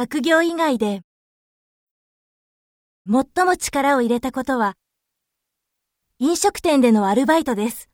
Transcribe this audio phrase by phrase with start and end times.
[0.00, 1.02] 学業以外で、
[3.04, 4.74] 最も力を入れたことは、
[6.20, 7.90] 飲食店でのアルバイトです。